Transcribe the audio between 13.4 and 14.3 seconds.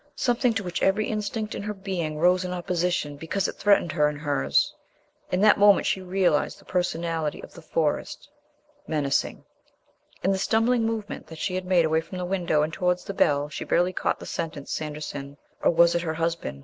she barely caught the